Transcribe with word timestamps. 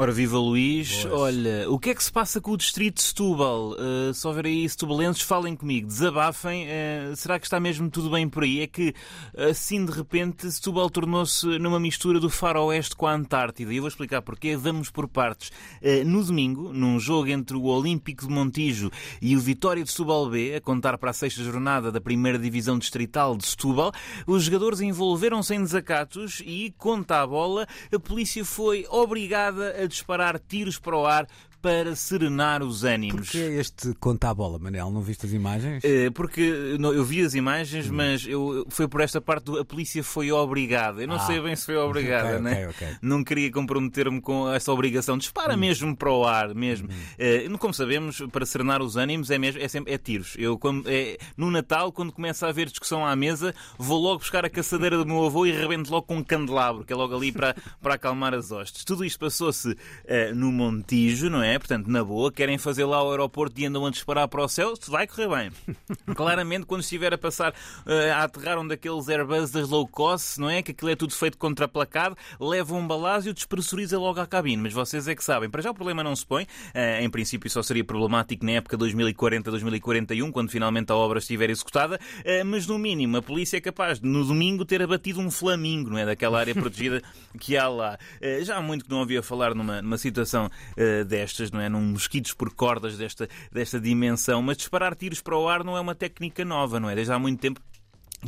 Ora, 0.00 0.12
viva 0.12 0.38
Luís. 0.38 1.04
Boas. 1.04 1.12
Olha, 1.12 1.70
o 1.70 1.78
que 1.78 1.90
é 1.90 1.94
que 1.94 2.02
se 2.02 2.10
passa 2.10 2.40
com 2.40 2.52
o 2.52 2.56
distrito 2.56 2.94
de 2.94 3.02
Setúbal? 3.02 3.72
Uh, 3.72 4.14
se 4.14 4.26
houver 4.26 4.46
aí 4.46 4.66
setubalenses, 4.66 5.20
falem 5.20 5.54
comigo, 5.54 5.86
desabafem. 5.86 6.66
Uh, 6.66 7.14
será 7.14 7.38
que 7.38 7.44
está 7.44 7.60
mesmo 7.60 7.90
tudo 7.90 8.08
bem 8.08 8.26
por 8.26 8.42
aí? 8.42 8.62
É 8.62 8.66
que, 8.66 8.94
assim, 9.36 9.84
de 9.84 9.92
repente, 9.92 10.50
Setúbal 10.50 10.88
tornou-se 10.88 11.46
numa 11.58 11.78
mistura 11.78 12.18
do 12.18 12.30
faroeste 12.30 12.96
com 12.96 13.06
a 13.06 13.12
Antártida. 13.12 13.74
E 13.74 13.76
eu 13.76 13.82
vou 13.82 13.88
explicar 13.88 14.22
porquê. 14.22 14.56
Vamos 14.56 14.88
por 14.88 15.06
partes. 15.06 15.50
Uh, 15.82 16.02
no 16.06 16.24
domingo, 16.24 16.72
num 16.72 16.98
jogo 16.98 17.28
entre 17.28 17.54
o 17.54 17.64
Olímpico 17.64 18.26
de 18.26 18.32
Montijo 18.32 18.90
e 19.20 19.36
o 19.36 19.40
Vitória 19.40 19.84
de 19.84 19.90
Setúbal 19.90 20.30
B, 20.30 20.54
a 20.54 20.62
contar 20.62 20.96
para 20.96 21.10
a 21.10 21.12
sexta 21.12 21.42
jornada 21.42 21.92
da 21.92 22.00
primeira 22.00 22.38
divisão 22.38 22.78
distrital 22.78 23.36
de 23.36 23.46
Setúbal, 23.46 23.92
os 24.26 24.44
jogadores 24.44 24.80
envolveram-se 24.80 25.54
em 25.54 25.60
desacatos 25.60 26.42
e, 26.46 26.72
conta 26.78 27.20
a 27.20 27.26
bola, 27.26 27.66
a 27.94 27.98
polícia 27.98 28.42
foi 28.46 28.86
obrigada 28.88 29.76
a 29.78 29.89
disparar 29.90 30.38
tiros 30.38 30.78
para 30.78 30.96
o 30.96 31.06
ar 31.06 31.28
para 31.60 31.94
serenar 31.96 32.62
os 32.62 32.84
ânimos. 32.84 33.28
Porquê 33.30 33.38
este 33.58 33.94
conta 34.00 34.30
a 34.30 34.34
bola, 34.34 34.58
Manel? 34.58 34.90
Não 34.90 35.00
viste 35.02 35.26
as 35.26 35.32
imagens? 35.32 35.82
Eh, 35.84 36.10
Porque 36.10 36.76
não, 36.78 36.92
eu 36.92 37.04
vi 37.04 37.22
as 37.22 37.34
imagens, 37.34 37.88
mas 37.88 38.26
eu, 38.26 38.66
foi 38.68 38.88
por 38.88 39.00
esta 39.00 39.20
parte 39.20 39.44
do 39.44 39.58
a 39.58 39.64
polícia 39.64 40.02
foi 40.02 40.30
obrigada. 40.32 41.02
Eu 41.02 41.08
não 41.08 41.16
Ah. 41.16 41.20
sei 41.20 41.40
bem 41.40 41.54
se 41.56 41.66
foi 41.66 41.76
obrigada, 41.76 42.28
Ok, 42.30 42.40
né? 42.40 42.68
ok, 42.68 42.86
ok. 42.88 42.96
Não 43.02 43.22
queria 43.24 43.50
comprometer-me 43.50 44.20
com 44.20 44.50
essa 44.52 44.72
obrigação. 44.72 45.16
Dispara 45.18 45.56
mesmo 45.56 45.94
para 45.96 46.10
o 46.12 46.24
ar, 46.26 46.54
mesmo. 46.54 46.88
Eh, 47.18 47.46
como 47.58 47.74
sabemos, 47.74 48.20
para 48.32 48.46
serenar 48.46 48.80
os 48.82 48.96
ânimos 48.96 49.30
é 49.30 49.38
mesmo 49.38 49.60
é 49.60 49.68
sempre 49.68 49.92
é 49.92 49.98
tiros. 49.98 50.34
Eu 50.38 50.58
quando, 50.58 50.88
é, 50.88 51.18
no 51.36 51.50
Natal, 51.50 51.92
quando 51.92 52.12
começa 52.12 52.46
a 52.46 52.48
haver 52.48 52.68
discussão 52.68 53.04
à 53.06 53.14
mesa, 53.14 53.54
vou 53.78 54.00
logo 54.00 54.18
buscar 54.20 54.44
a 54.44 54.50
caçadeira 54.50 54.96
do 54.96 55.04
meu 55.06 55.24
avô 55.26 55.44
e 55.46 55.52
rebento 55.52 55.90
logo 55.90 56.06
com 56.06 56.16
um 56.16 56.24
candelabro, 56.24 56.84
que 56.84 56.92
é 56.92 56.96
logo 56.96 57.14
ali 57.14 57.30
para, 57.32 57.54
para 57.82 57.94
acalmar 57.94 58.32
as 58.34 58.50
hostes. 58.50 58.84
Tudo 58.84 59.04
isto 59.04 59.18
passou-se 59.18 59.76
eh, 60.06 60.32
no 60.32 60.50
Montijo, 60.50 61.28
não 61.28 61.42
é? 61.42 61.49
Portanto, 61.58 61.88
na 61.88 62.04
boa, 62.04 62.30
querem 62.30 62.58
fazer 62.58 62.84
lá 62.84 63.02
o 63.02 63.10
aeroporto 63.10 63.60
e 63.60 63.66
andam 63.66 63.86
a 63.86 63.90
disparar 63.90 64.28
para 64.28 64.44
o 64.44 64.48
céu, 64.48 64.74
se 64.76 64.90
vai 64.90 65.06
correr 65.06 65.28
bem. 65.28 65.50
Claramente, 66.14 66.66
quando 66.66 66.82
estiver 66.82 67.12
a 67.12 67.18
passar 67.18 67.54
eh, 67.86 68.10
a 68.10 68.24
aterrar 68.24 68.58
um 68.58 68.66
daqueles 68.66 69.08
Airbus 69.08 69.50
das 69.50 69.68
low 69.68 69.86
cost, 69.86 70.38
não 70.38 70.50
é? 70.50 70.62
Que 70.62 70.72
aquilo 70.72 70.90
é 70.90 70.96
tudo 70.96 71.14
feito 71.14 71.38
contraplacado, 71.38 72.16
leva 72.40 72.74
um 72.74 72.86
balazo 72.86 73.28
e 73.28 73.30
o 73.30 73.34
despressuriza 73.34 73.98
logo 73.98 74.20
à 74.20 74.26
cabine. 74.26 74.62
Mas 74.62 74.72
vocês 74.72 75.08
é 75.08 75.14
que 75.14 75.24
sabem. 75.24 75.48
Para 75.48 75.62
já 75.62 75.70
o 75.70 75.74
problema 75.74 76.02
não 76.02 76.14
se 76.14 76.26
põe. 76.26 76.46
Eh, 76.74 77.02
em 77.02 77.10
princípio 77.10 77.48
só 77.50 77.62
seria 77.62 77.84
problemático 77.84 78.44
na 78.44 78.52
época 78.52 78.76
2040-2041, 78.78 80.30
quando 80.30 80.50
finalmente 80.50 80.92
a 80.92 80.96
obra 80.96 81.18
estiver 81.18 81.50
executada. 81.50 81.98
Eh, 82.24 82.44
mas 82.44 82.66
no 82.66 82.78
mínimo, 82.78 83.16
a 83.16 83.22
polícia 83.22 83.56
é 83.56 83.60
capaz 83.60 84.00
de 84.00 84.06
no 84.06 84.24
domingo 84.24 84.64
ter 84.64 84.82
abatido 84.82 85.20
um 85.20 85.30
flamingo, 85.30 85.90
não 85.90 85.98
é? 85.98 86.06
Daquela 86.06 86.38
área 86.40 86.54
protegida 86.54 87.02
que 87.40 87.56
há 87.56 87.68
lá. 87.68 87.98
Já 88.42 88.56
há 88.56 88.62
muito 88.62 88.84
que 88.84 88.90
não 88.90 88.98
ouvia 88.98 89.22
falar 89.22 89.54
numa, 89.54 89.80
numa 89.80 89.98
situação 89.98 90.50
eh, 90.76 91.04
não 91.52 91.60
é? 91.60 91.68
Num 91.68 91.80
mosquitos 91.80 92.34
por 92.34 92.52
cordas 92.52 92.98
desta, 92.98 93.28
desta 93.52 93.80
dimensão. 93.80 94.42
Mas 94.42 94.56
disparar 94.56 94.96
tiros 94.96 95.20
para 95.20 95.38
o 95.38 95.48
ar 95.48 95.62
não 95.62 95.76
é 95.76 95.80
uma 95.80 95.94
técnica 95.94 96.44
nova, 96.44 96.80
não 96.80 96.90
é? 96.90 96.94
Desde 96.96 97.12
há 97.12 97.18
muito 97.18 97.40
tempo 97.40 97.60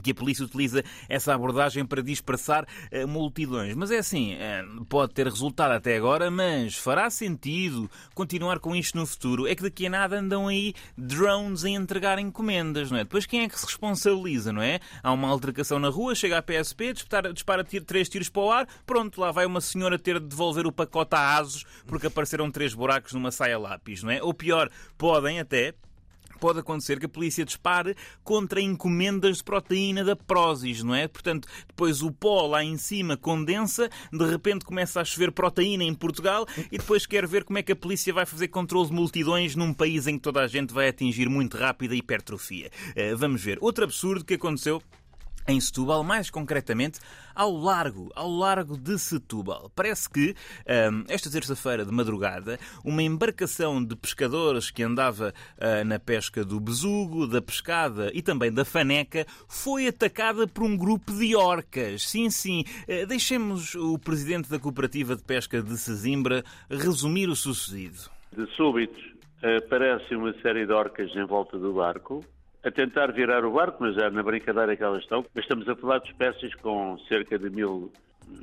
que 0.01 0.13
a 0.13 0.15
polícia 0.15 0.45
utiliza 0.45 0.83
essa 1.09 1.35
abordagem 1.35 1.85
para 1.85 2.03
dispersar 2.03 2.67
eh, 2.91 3.05
multidões. 3.07 3.75
Mas 3.75 3.91
é 3.91 3.99
assim, 3.99 4.35
eh, 4.35 4.65
pode 4.89 5.13
ter 5.13 5.27
resultado 5.27 5.73
até 5.73 5.97
agora, 5.97 6.31
mas 6.31 6.75
fará 6.77 7.11
sentido 7.11 7.91
continuar 8.15 8.59
com 8.59 8.75
isto 8.75 8.97
no 8.97 9.07
futuro? 9.07 9.47
É 9.47 9.55
que 9.55 9.63
daqui 9.63 9.87
a 9.87 9.91
nada 9.91 10.19
andam 10.19 10.49
aí 10.49 10.75
drones 10.97 11.65
a 11.65 11.71
entregar 11.71 12.19
encomendas, 12.19 12.91
não 12.91 12.99
é? 12.99 13.05
Depois 13.05 13.27
quem 13.27 13.43
é 13.43 13.49
que 13.49 13.59
se 13.59 13.67
responsabiliza, 13.67 14.53
não 14.53 14.63
é? 14.63 14.81
Há 15.03 15.13
uma 15.13 15.29
altercação 15.29 15.79
na 15.79 15.89
rua, 15.89 16.15
chega 16.15 16.39
a 16.39 16.43
PSP, 16.43 16.93
dispara, 16.93 17.33
dispara 17.33 17.65
três 17.65 18.09
tiros 18.09 18.29
para 18.29 18.43
o 18.43 18.51
ar, 18.51 18.69
pronto, 18.87 19.21
lá 19.21 19.31
vai 19.31 19.47
uma 19.47 19.61
senhora 19.61 19.99
ter 19.99 20.21
de 20.21 20.27
devolver 20.27 20.67
o 20.67 20.73
pacote 20.73 21.15
a 21.15 21.37
asos 21.37 21.65
porque 21.87 22.07
apareceram 22.07 22.51
três 22.51 22.75
buracos 22.75 23.13
numa 23.13 23.31
saia 23.31 23.59
lápis, 23.59 24.03
não 24.03 24.11
é? 24.11 24.23
Ou 24.23 24.33
pior, 24.33 24.71
podem 24.97 25.41
até 25.41 25.75
pode 26.43 26.59
acontecer 26.59 26.99
que 26.99 27.07
a 27.07 27.09
polícia 27.09 27.45
dispare 27.45 27.95
contra 28.25 28.61
encomendas 28.61 29.37
de 29.37 29.45
proteína 29.45 30.03
da 30.03 30.17
Prozis, 30.17 30.83
não 30.83 30.93
é? 30.93 31.07
Portanto, 31.07 31.47
depois 31.69 32.03
o 32.03 32.11
pó 32.11 32.49
lá 32.49 32.65
em 32.65 32.77
cima 32.77 33.17
condensa, 33.17 33.89
de 34.13 34.25
repente 34.29 34.65
começa 34.65 35.01
a 35.01 35.05
chover 35.05 35.31
proteína 35.31 35.85
em 35.85 35.95
Portugal 35.95 36.45
e 36.73 36.79
depois 36.79 37.07
quer 37.07 37.29
ver 37.29 37.45
como 37.45 37.59
é 37.59 37.63
que 37.63 37.71
a 37.71 37.77
polícia 37.77 38.13
vai 38.13 38.27
fazer 38.27 38.49
controle 38.49 38.89
de 38.89 38.93
multidões 38.93 39.55
num 39.55 39.73
país 39.73 40.09
em 40.09 40.17
que 40.17 40.23
toda 40.23 40.41
a 40.41 40.49
gente 40.49 40.75
vai 40.75 40.89
atingir 40.89 41.29
muito 41.29 41.57
rápida 41.57 41.95
hipertrofia. 41.95 42.73
Eh, 42.97 43.15
vamos 43.15 43.41
ver. 43.41 43.59
Outro 43.61 43.85
absurdo 43.85 44.25
que 44.25 44.35
aconteceu 44.35 44.83
em 45.47 45.61
Setúbal, 45.61 46.03
mais 46.05 46.31
concretamente 46.31 47.01
ao 47.35 47.53
largo, 47.53 48.11
ao 48.15 48.31
largo 48.31 48.77
de 48.77 48.99
Setúbal. 48.99 49.71
Parece 49.75 50.09
que 50.09 50.35
hum, 50.91 51.05
esta 51.09 51.31
terça-feira 51.31 51.85
de 51.85 51.93
madrugada, 51.93 52.59
uma 52.85 53.03
embarcação 53.03 53.83
de 53.85 53.97
pescadores 53.97 54.71
que 54.71 54.83
andava 54.83 55.33
ah, 55.59 55.85
na 55.85 55.99
pesca 55.99 56.45
do 56.45 56.61
besugo, 56.61 57.27
da 57.27 57.41
pescada 57.41 58.11
e 58.15 58.23
também 58.23 58.53
da 58.53 58.65
faneca, 58.65 59.27
foi 59.49 59.89
atacada 59.89 60.47
por 60.47 60.65
um 60.65 60.77
grupo 60.77 61.13
de 61.13 61.35
orcas. 61.35 62.09
Sim, 62.09 62.31
sim. 62.31 62.65
Eh, 62.87 63.07
deixemos 63.07 63.75
o 63.75 63.99
presidente 63.99 64.49
da 64.51 64.59
cooperativa 64.59 65.17
de 65.17 65.23
pesca 65.23 65.63
de 65.63 65.77
Sesimbra 65.77 66.45
resumir 66.71 67.29
o 67.29 67.37
sucedido. 67.37 68.11
De 68.37 68.47
súbito, 68.55 68.99
aparece 69.59 70.15
uma 70.15 70.33
série 70.41 70.67
de 70.67 70.73
orcas 70.73 71.15
em 71.15 71.27
volta 71.27 71.59
do 71.59 71.75
barco, 71.75 72.25
a 72.65 72.71
tentar 72.71 73.13
virar 73.13 73.45
o 73.45 73.53
barco, 73.53 73.79
mas 73.81 73.95
já 73.95 74.11
na 74.11 74.23
brincadeira 74.23 74.77
que 74.77 74.83
elas 74.83 75.03
estão. 75.03 75.25
Mas 75.35 75.45
estamos 75.45 75.69
a 75.69 75.77
falar 75.77 75.99
de 75.99 76.11
espécies 76.11 76.55
com 76.57 76.99
cerca 77.09 77.39
de 77.39 77.51
mil, 77.51 77.93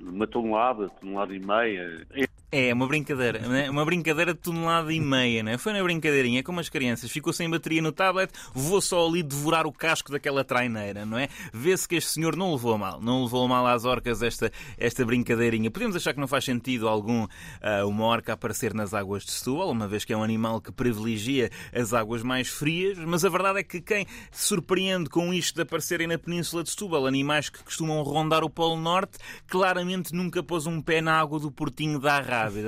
uma 0.02 0.28
tonelada, 0.28 0.90
tonelada 0.90 1.34
e 1.34 1.40
meia. 1.40 2.06
É, 2.52 2.74
uma 2.74 2.88
brincadeira, 2.88 3.48
né? 3.48 3.70
uma 3.70 3.86
brincadeira 3.86 4.34
de 4.34 4.40
tonelada 4.40 4.92
e 4.92 5.00
meia, 5.00 5.44
né? 5.44 5.56
Foi 5.60 5.72
na 5.72 5.84
brincadeirinha, 5.84 6.42
como 6.42 6.60
as 6.60 6.68
crianças, 6.68 7.12
ficou 7.12 7.32
sem 7.32 7.48
bateria 7.48 7.80
no 7.80 7.92
tablet, 7.92 8.34
vou 8.56 8.82
só 8.82 9.08
ali 9.08 9.22
devorar 9.22 9.68
o 9.68 9.72
casco 9.72 10.12
daquela 10.12 10.44
traineira, 10.44 11.06
não 11.06 11.20
é? 11.20 11.30
Vê-se 11.54 11.88
que 11.88 11.96
este 11.98 12.10
senhor 12.10 12.36
não 12.36 12.52
levou 12.52 12.76
mal, 12.76 13.00
não 13.00 13.22
levou 13.22 13.48
mal 13.48 13.68
às 13.68 13.86
orcas 13.86 14.24
esta, 14.24 14.52
esta 14.80 15.06
brincadeirinha. 15.06 15.70
Podemos 15.70 15.96
achar 15.96 16.12
que 16.12 16.20
não 16.20 16.28
faz 16.28 16.44
sentido 16.44 16.88
algum 16.88 17.28
ah, 17.62 17.86
uma 17.86 18.06
orca 18.06 18.34
aparecer 18.34 18.74
nas 18.74 18.96
águas 18.96 19.26
de 19.26 19.32
Setúbal, 19.32 19.70
uma 19.70 19.88
vez 19.88 20.04
que 20.04 20.12
é 20.12 20.18
um 20.18 20.24
animal 20.24 20.60
que 20.60 20.72
privilegia 20.72 21.52
as 21.72 21.94
águas 21.94 22.24
mais 22.24 22.48
frias, 22.48 22.98
mas 22.98 23.24
a 23.24 23.30
verdade 23.30 23.60
é 23.60 23.64
que 23.64 23.80
quem 23.80 24.08
se 24.32 24.48
surpreende 24.48 25.08
com 25.08 25.32
isto 25.32 25.54
de 25.54 25.62
aparecerem 25.62 26.08
na 26.08 26.18
península 26.18 26.64
de 26.64 26.72
Setúbal, 26.72 27.06
animais 27.06 27.48
que 27.48 27.64
costumam 27.64 28.02
rondar 28.02 28.44
o 28.44 28.50
Polo 28.50 28.76
Norte, 28.76 29.20
claramente 29.46 30.16
nunca 30.16 30.42
pôs 30.42 30.66
um 30.66 30.82
pé 30.82 31.00
na 31.00 31.14
água 31.14 31.40
do 31.40 31.52
Portinho 31.52 32.00
da 32.00 32.20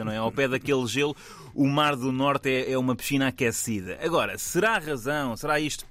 Não 0.04 0.12
é? 0.12 0.18
Ao 0.18 0.32
pé 0.32 0.48
daquele 0.48 0.86
gelo, 0.88 1.16
o 1.54 1.68
Mar 1.68 1.96
do 1.96 2.12
Norte 2.12 2.50
é, 2.50 2.72
é 2.72 2.78
uma 2.78 2.96
piscina 2.96 3.28
aquecida. 3.28 4.00
Agora, 4.02 4.38
será 4.38 4.78
razão, 4.78 5.36
será 5.38 5.60
isto 5.60 5.86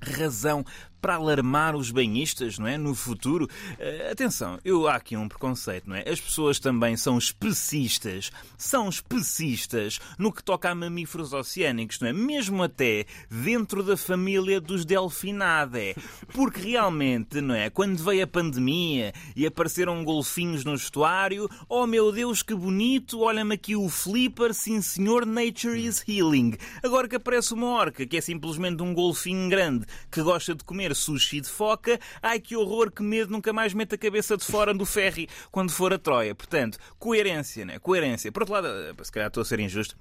razão 0.00 0.64
para 1.06 1.14
alarmar 1.14 1.76
os 1.76 1.92
banhistas, 1.92 2.58
não 2.58 2.66
é? 2.66 2.76
No 2.76 2.92
futuro. 2.92 3.48
Eh, 3.78 4.08
atenção, 4.10 4.58
eu 4.64 4.88
há 4.88 4.96
aqui 4.96 5.16
um 5.16 5.28
preconceito, 5.28 5.88
não 5.88 5.94
é? 5.94 6.00
As 6.00 6.20
pessoas 6.20 6.58
também 6.58 6.96
são 6.96 7.16
especistas, 7.16 8.32
são 8.58 8.88
especistas 8.88 10.00
no 10.18 10.32
que 10.32 10.42
toca 10.42 10.68
a 10.68 10.74
mamíferos 10.74 11.32
oceânicos, 11.32 12.00
não 12.00 12.08
é? 12.08 12.12
Mesmo 12.12 12.60
até 12.60 13.06
dentro 13.30 13.84
da 13.84 13.96
família 13.96 14.60
dos 14.60 14.84
Delfinae. 14.84 15.94
Porque 16.32 16.70
realmente, 16.70 17.40
não 17.40 17.54
é? 17.54 17.70
Quando 17.70 18.02
veio 18.02 18.24
a 18.24 18.26
pandemia 18.26 19.12
e 19.36 19.46
apareceram 19.46 20.02
golfinhos 20.02 20.64
no 20.64 20.74
estuário, 20.74 21.48
oh 21.68 21.86
meu 21.86 22.10
Deus, 22.10 22.42
que 22.42 22.52
bonito, 22.52 23.20
olha-me 23.20 23.54
aqui 23.54 23.76
o 23.76 23.88
flipper, 23.88 24.52
sim 24.52 24.82
senhor, 24.82 25.24
nature 25.24 25.80
is 25.80 26.02
healing. 26.08 26.56
Agora 26.82 27.06
que 27.06 27.14
aparece 27.14 27.54
uma 27.54 27.68
orca, 27.68 28.04
que 28.04 28.16
é 28.16 28.20
simplesmente 28.20 28.82
um 28.82 28.92
golfinho 28.92 29.48
grande 29.48 29.86
que 30.10 30.20
gosta 30.20 30.52
de 30.52 30.64
comer 30.64 30.95
sushi 30.96 31.40
de 31.40 31.48
foca, 31.48 32.00
ai 32.22 32.40
que 32.40 32.56
horror, 32.56 32.90
que 32.90 33.02
medo, 33.02 33.30
nunca 33.30 33.52
mais 33.52 33.72
mete 33.74 33.94
a 33.94 33.98
cabeça 33.98 34.36
de 34.36 34.44
fora 34.44 34.72
do 34.74 34.86
ferry 34.86 35.28
quando 35.50 35.70
for 35.70 35.92
a 35.92 35.98
Troia. 35.98 36.34
Portanto, 36.34 36.78
coerência, 36.98 37.64
né? 37.64 37.78
Coerência. 37.78 38.32
Por 38.32 38.42
outro 38.42 38.54
lado, 38.54 38.68
eh, 38.68 38.94
se 39.04 39.12
calhar 39.12 39.28
estou 39.28 39.42
a 39.42 39.44
ser 39.44 39.60
injusto. 39.60 39.96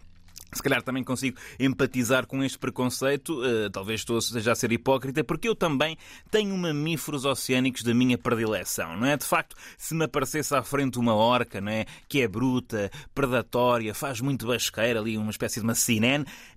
Se 0.54 0.64
calhar 0.64 0.82
também 0.82 1.04
consigo 1.04 1.38
empatizar 1.60 2.26
com 2.26 2.42
este 2.42 2.58
preconceito, 2.58 3.44
eh, 3.44 3.70
talvez 3.70 4.00
estou 4.02 4.22
já 4.22 4.54
a 4.54 4.56
ser 4.56 4.72
hipócrita, 4.72 5.22
porque 5.24 5.50
eu 5.50 5.56
também 5.56 5.98
tenho 6.32 6.58
mamíferos 6.58 7.26
oceânicos 7.26 7.84
da 7.84 7.94
minha 7.94 8.18
predileção, 8.18 8.96
não 8.96 9.06
é? 9.06 9.18
De 9.18 9.26
facto, 9.26 9.56
se 9.78 9.94
me 9.94 10.06
aparecesse 10.06 10.56
à 10.56 10.64
frente 10.64 10.98
uma 10.98 11.14
orca, 11.14 11.60
não 11.60 11.72
é? 11.72 11.86
Que 12.08 12.22
é 12.22 12.28
bruta, 12.28 12.90
predatória, 13.14 13.94
faz 13.94 14.22
muito 14.22 14.48
basqueira 14.48 15.00
ali, 15.00 15.18
uma 15.18 15.32
espécie 15.32 15.60
de 15.60 15.66
uma 15.66 15.76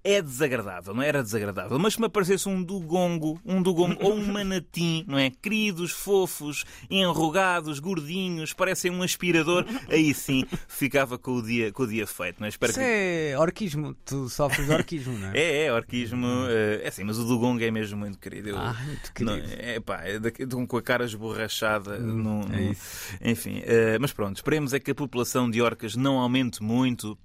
é 0.05 0.23
desagradável, 0.23 0.95
não 0.95 1.03
é? 1.03 1.09
Era 1.09 1.23
desagradável. 1.23 1.79
Mas 1.79 1.95
se 1.95 2.01
me 2.01 2.07
aparecesse 2.07 2.49
um 2.49 2.63
dugongo, 2.63 3.41
um 3.45 3.61
dugongo 3.61 3.97
ou 4.01 4.15
um 4.15 4.33
manatim, 4.33 5.05
não 5.07 5.19
é? 5.19 5.31
Queridos, 5.31 5.91
fofos, 5.91 6.65
enrugados, 6.89 7.79
gordinhos, 7.79 8.53
parecem 8.53 8.91
um 8.91 9.03
aspirador, 9.03 9.65
aí 9.89 10.15
sim 10.15 10.45
ficava 10.67 11.19
com 11.19 11.33
o 11.33 11.43
dia, 11.43 11.73
com 11.73 11.83
o 11.83 11.87
dia 11.87 12.07
feito, 12.07 12.41
não 12.41 12.47
é? 12.47 12.49
Espero 12.49 12.73
que... 12.73 12.81
é 12.81 13.35
orquismo. 13.39 13.68
Orquismo, 13.77 13.95
tu 14.05 14.29
sofres 14.29 14.67
de 14.67 14.73
orquismo, 14.73 15.19
não 15.19 15.29
é? 15.29 15.33
É, 15.39 15.65
é, 15.67 15.73
orquismo. 15.73 16.27
eh, 16.49 16.81
é 16.85 16.89
assim, 16.89 17.05
mas 17.05 17.19
o 17.19 17.25
do 17.25 17.39
Gongo 17.39 17.63
é 17.63 17.71
mesmo 17.71 17.99
muito 17.99 18.19
querido. 18.19 18.49
Eu- 18.51 18.59
Ah, 18.59 18.75
muito 18.85 19.13
não, 19.25 19.35
querido. 19.35 19.53
é 19.59 19.81
pá, 19.81 20.03
é 20.05 20.19
de 20.19 20.57
um- 20.57 20.67
com 20.67 20.77
a 20.77 20.83
cara 20.83 21.05
esborrachada. 21.05 21.99
num- 21.99 22.43
é 22.53 22.61
num- 22.61 22.75
enfim, 23.23 23.63
eh, 23.65 23.99
mas 24.01 24.13
pronto, 24.13 24.37
esperemos 24.37 24.73
é 24.73 24.81
que 24.81 24.91
a 24.91 24.95
população 24.95 25.51
de 25.51 25.61
orcas 25.63 25.95
não 25.97 26.19
aumente 26.19 26.63
muito. 26.63 27.19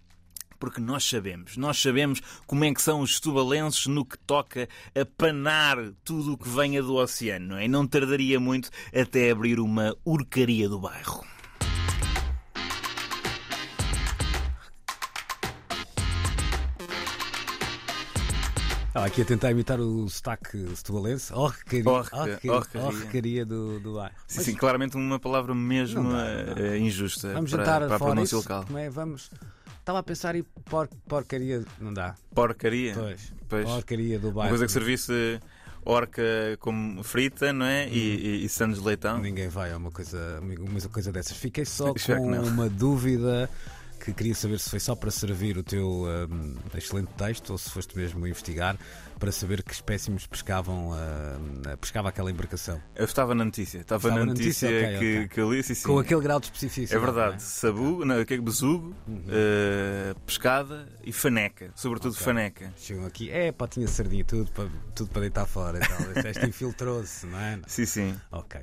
Porque 0.60 0.80
nós 0.80 1.04
sabemos, 1.04 1.58
nós 1.58 1.78
sabemos 1.82 2.22
como 2.48 2.64
é 2.64 2.74
que 2.74 2.82
são 2.82 3.02
os 3.02 3.20
tubalenses 3.20 3.86
no 3.88 4.06
que 4.06 4.18
toca 4.20 4.70
a 4.96 5.06
panar 5.18 5.76
tudo 6.06 6.34
o 6.34 6.38
que 6.38 6.48
venha 6.48 6.82
do 6.82 6.96
oceano, 6.96 7.48
não 7.50 7.58
é? 7.58 7.66
E 7.66 7.68
não 7.68 7.86
tardaria 7.86 8.40
muito 8.40 8.70
até 8.96 9.30
abrir 9.30 9.60
uma 9.60 9.94
urcaria 10.06 10.70
do 10.70 10.80
bairro. 10.80 11.26
Ah, 18.96 19.06
aqui 19.06 19.24
a 19.24 19.26
tentar 19.26 19.50
imitar 19.52 19.80
o 19.80 20.08
sotaque 20.08 20.58
setubalense. 20.76 21.34
Orcaria, 21.34 21.90
Orca- 21.90 22.16
orcaria, 22.16 22.52
orcaria. 22.54 22.88
orcaria 22.88 23.46
do, 23.46 23.80
do 23.80 23.96
bairro. 23.96 24.14
Sim, 24.28 24.36
Mas 24.38 24.46
sim, 24.46 24.54
claramente 24.56 24.96
uma 24.96 25.20
palavra 25.20 25.56
mesmo 25.56 26.04
Não 26.04 26.12
dá, 26.12 26.44
não 26.46 26.56
dá. 26.56 26.62
eh, 26.62 26.78
injusta 26.78 27.34
vamos 27.34 27.50
para, 27.52 27.66
jantar 27.66 27.88
para 27.88 27.96
a 27.96 28.00
pronúncia 28.00 28.38
local. 28.38 28.66
Como 28.66 28.78
é? 28.78 28.90
Vamos... 28.90 29.32
Estava 29.80 30.00
a 30.00 30.04
pensar 30.04 30.36
em 30.36 30.44
por, 30.66 30.88
porcaria. 31.08 31.66
Não 31.80 31.94
dá. 31.94 32.16
Porcaria. 32.34 32.94
Pois. 32.94 33.34
Pois. 33.50 33.66
Porcaria 33.66 34.20
do 34.20 34.32
bairro. 34.32 34.42
Uma 34.44 34.50
coisa 34.50 34.66
que 34.66 34.72
servisse 34.72 35.40
orca 35.86 36.22
como 36.60 37.04
frita, 37.04 37.52
não 37.52 37.66
é? 37.66 37.90
E, 37.90 37.98
e, 37.98 38.46
e 38.46 38.50
sandes 38.50 38.80
de 38.80 38.86
leitão. 38.86 39.18
Ninguém 39.18 39.50
vai 39.50 39.74
a 39.74 39.78
uma 39.78 39.92
coisa, 39.92 40.40
uma 40.42 40.80
coisa 40.90 41.12
dessas. 41.12 41.36
Fiquei 41.36 41.66
só 41.66 41.94
com 42.08 42.32
uma 42.48 42.70
dúvida 42.70 43.50
que 44.04 44.12
queria 44.12 44.36
saber 44.36 44.60
se 44.60 44.70
foi 44.70 44.82
só 44.82 44.96
para 44.96 45.10
servir 45.10 45.58
o 45.58 45.64
teu 45.64 46.04
hum, 46.30 46.56
excelente 46.76 47.08
texto 47.18 47.52
ou 47.52 47.58
se 47.58 47.70
foste 47.70 47.98
mesmo 47.98 48.28
investigar 48.28 48.78
para 49.18 49.32
saber 49.32 49.64
que 49.64 49.72
espécimes 49.72 50.28
pescavam, 50.28 50.92
hum, 50.92 51.62
pescava 51.80 52.10
aquela 52.10 52.30
embarcação. 52.30 52.82
Eu 52.96 53.06
estava 53.06 53.34
na 53.34 53.46
notícia. 53.46 53.80
Estava, 53.80 54.10
Estava 54.10 54.26
na 54.26 54.34
notícia, 54.34 54.70
notícia, 54.70 54.90
ok, 54.90 55.00
que, 55.00 55.18
ok. 55.20 55.28
que 55.30 55.40
eu 55.40 55.54
li. 55.54 55.64
Sim, 55.64 55.74
sim. 55.74 55.88
Com 55.88 56.00
aquele 56.00 56.20
grau 56.20 56.40
de 56.42 56.48
especificidade. 56.48 57.02
É 57.02 57.06
verdade. 57.06 57.34
não 57.36 57.40
Sabu, 57.40 58.06
não, 58.06 58.26
que 58.26 58.34
é 58.34 58.38
besugo, 58.42 58.94
eh, 59.30 60.14
pescada 60.26 60.86
e 61.06 61.14
faneca. 61.14 61.72
Sobretudo 61.74 62.12
Ok. 62.12 62.26
faneca. 62.26 62.74
Chegam 62.76 63.06
aqui, 63.06 63.32
é 63.32 63.54
pá, 63.54 63.70
tinha 63.70 63.88
sardinha, 63.88 64.26
tudo 64.26 64.52
para, 64.52 64.68
tudo 64.94 65.12
para 65.12 65.22
deitar 65.22 65.46
fora 65.46 65.78
e 65.78 65.88
tal. 65.88 66.30
Este 66.30 66.44
infiltrou-se, 66.46 67.26
não 67.26 67.40
é? 67.40 67.62
Sim, 67.68 67.86
sim. 67.86 68.16
Ok. 68.32 68.60